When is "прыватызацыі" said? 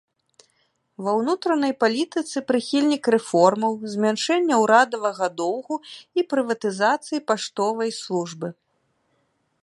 6.31-7.19